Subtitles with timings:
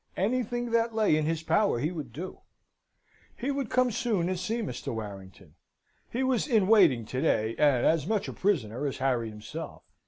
[0.17, 2.39] Anything that lay in his power he would do.
[3.37, 4.91] He would come soon and see Mr.
[4.91, 5.53] Warrington:
[6.09, 9.83] he was in waiting to day, and as much a prisoner as Harry himself.